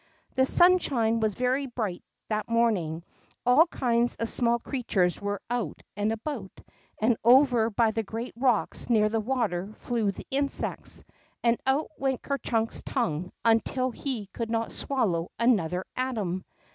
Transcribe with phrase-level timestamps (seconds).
[0.33, 3.03] The sunshine was very bright that morning;
[3.45, 6.59] all kinds of small creatures were out and about,
[6.99, 11.03] and over by the great rocks near the water flew the insects,
[11.43, 16.45] and out went Ker Chunk's tongue until he could not swallow another atom.